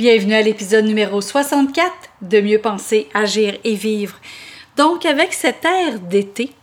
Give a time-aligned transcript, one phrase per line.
[0.00, 1.92] Bienvenue à l'épisode numéro 64
[2.22, 4.16] de Mieux penser, agir et vivre.
[4.74, 6.54] Donc, avec cet air d'été,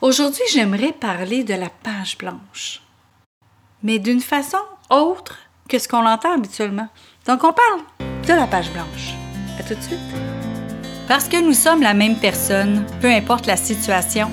[0.00, 2.80] aujourd'hui, j'aimerais parler de la page blanche.
[3.82, 4.56] Mais d'une façon
[4.88, 5.36] autre
[5.68, 6.88] que ce qu'on l'entend habituellement.
[7.26, 7.82] Donc, on parle
[8.26, 9.12] de la page blanche.
[9.60, 9.98] À tout de suite.
[11.06, 14.30] Parce que nous sommes la même personne, peu importe la situation,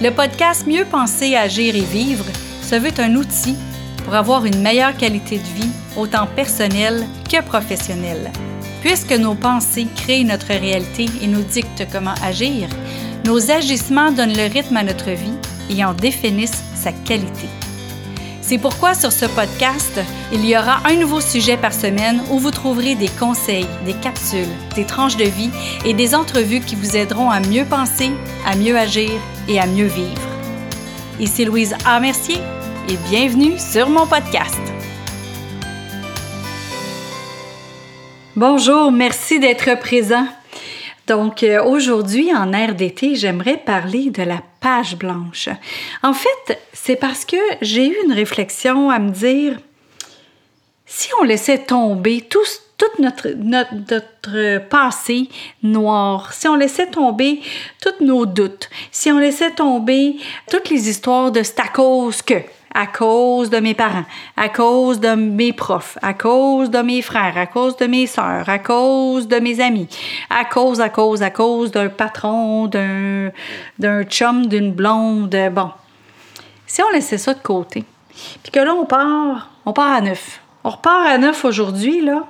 [0.00, 2.24] le podcast Mieux penser, agir et vivre
[2.62, 3.54] se veut un outil
[4.08, 8.30] pour avoir une meilleure qualité de vie, autant personnelle que professionnelle.
[8.80, 12.70] Puisque nos pensées créent notre réalité et nous dictent comment agir,
[13.26, 15.34] nos agissements donnent le rythme à notre vie
[15.68, 17.48] et en définissent sa qualité.
[18.40, 20.00] C'est pourquoi sur ce podcast,
[20.32, 24.48] il y aura un nouveau sujet par semaine où vous trouverez des conseils, des capsules,
[24.74, 25.50] des tranches de vie
[25.84, 28.10] et des entrevues qui vous aideront à mieux penser,
[28.46, 29.10] à mieux agir
[29.48, 30.22] et à mieux vivre.
[31.20, 32.00] Ici Louise A.
[32.00, 32.38] Mercier
[32.88, 34.60] et bienvenue sur mon podcast.
[38.34, 40.26] Bonjour, merci d'être présent.
[41.06, 45.50] Donc euh, aujourd'hui, en air d'été, j'aimerais parler de la page blanche.
[46.02, 49.58] En fait, c'est parce que j'ai eu une réflexion à me dire,
[50.86, 52.38] si on laissait tomber tout,
[52.98, 55.28] notre, passé
[55.62, 57.40] noir, si on laissait tomber
[57.82, 60.16] tous nos doutes, si on laissait tomber
[60.50, 62.36] toutes les histoires de c'est à cause que,
[62.74, 64.04] à cause de mes parents,
[64.36, 68.48] à cause de mes profs, à cause de mes frères, à cause de mes sœurs,
[68.48, 69.88] à cause de mes amis,
[70.30, 73.30] à cause, à cause, à cause d'un patron, d'un,
[73.78, 75.36] d'un chum, d'une blonde.
[75.52, 75.70] Bon.
[76.66, 77.84] Si on laissait ça de côté,
[78.42, 80.40] puis que là, on part, on part à neuf.
[80.64, 82.24] On repart à neuf aujourd'hui, là.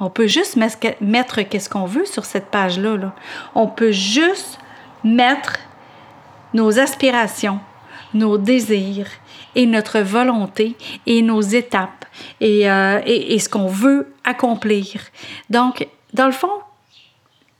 [0.00, 2.96] On peut juste mettre qu'est-ce qu'on veut sur cette page-là.
[2.96, 3.12] Là.
[3.54, 4.58] On peut juste
[5.04, 5.58] mettre
[6.54, 7.60] nos aspirations,
[8.14, 9.08] nos désirs
[9.54, 12.04] et notre volonté et nos étapes
[12.42, 14.86] euh, et, et, ce qu'on veut accomplir.
[15.50, 16.60] Donc, dans le fond,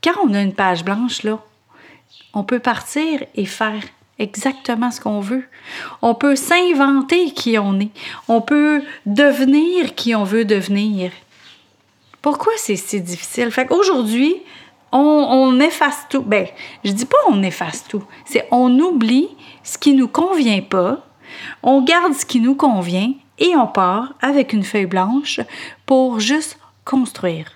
[0.02, 1.38] quand on a une page blanche, là,
[2.34, 3.82] on peut partir et faire
[4.18, 5.44] exactement ce qu'on veut.
[6.00, 7.90] On peut s'inventer qui on est.
[8.28, 11.10] On peut devenir qui on veut devenir.
[12.20, 13.50] Pourquoi c'est si difficile?
[13.50, 14.36] Fait qu'aujourd'hui,
[14.92, 16.22] on, efface tout.
[16.22, 16.46] Ben,
[16.84, 18.04] je dis pas on efface tout.
[18.24, 19.28] C'est on oublie
[19.62, 21.06] ce qui nous convient pas,
[21.62, 25.40] on garde ce qui nous convient et on part avec une feuille blanche
[25.86, 27.46] pour juste construire.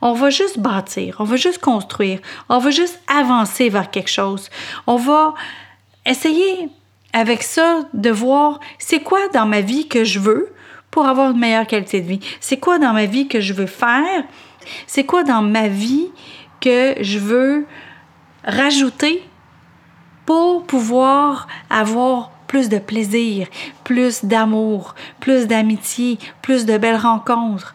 [0.00, 4.48] On va juste bâtir, on va juste construire, on va juste avancer vers quelque chose.
[4.86, 5.34] On va
[6.06, 6.68] essayer
[7.12, 10.52] avec ça de voir c'est quoi dans ma vie que je veux
[10.90, 12.20] pour avoir une meilleure qualité de vie.
[12.40, 14.24] C'est quoi dans ma vie que je veux faire?
[14.86, 16.10] C'est quoi dans ma vie
[16.62, 17.66] que je veux
[18.44, 19.22] rajouter
[20.24, 23.48] pour pouvoir avoir plus de plaisir,
[23.84, 27.74] plus d'amour, plus d'amitié, plus de belles rencontres.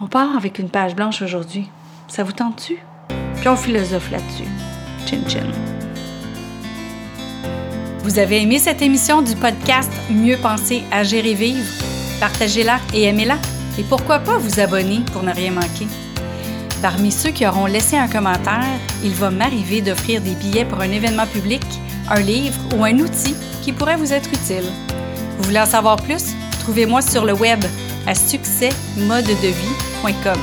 [0.00, 1.68] On part avec une page blanche aujourd'hui.
[2.08, 2.78] Ça vous tente-tu?
[3.36, 4.48] Puis on philosophe là-dessus.
[5.06, 5.50] Chin chin.
[8.02, 11.66] Vous avez aimé cette émission du podcast Mieux penser, agir et vivre?
[12.20, 13.36] Partagez-la et aimez-la.
[13.78, 15.86] Et pourquoi pas vous abonner pour ne rien manquer?
[16.82, 18.66] Parmi ceux qui auront laissé un commentaire,
[19.02, 21.62] il va m'arriver d'offrir des billets pour un événement public,
[22.08, 24.70] un livre ou un outil qui pourrait vous être utile.
[25.38, 26.34] Vous voulez en savoir plus?
[26.60, 27.64] Trouvez-moi sur le web
[28.06, 30.38] à succèsmodedevie.com.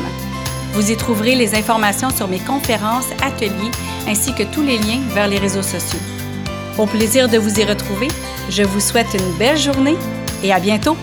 [0.74, 3.72] Vous y trouverez les informations sur mes conférences, ateliers
[4.08, 6.00] ainsi que tous les liens vers les réseaux sociaux.
[6.78, 8.08] Au plaisir de vous y retrouver,
[8.50, 9.98] je vous souhaite une belle journée
[10.44, 10.98] et à bientôt!